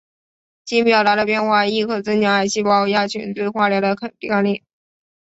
[0.65, 4.63] 基因表达的变化亦可增强癌细胞亚群对化疗的抵抗力。